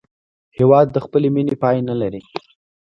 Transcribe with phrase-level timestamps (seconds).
[0.57, 2.21] هېواد د خپلې مینې پای نه لري.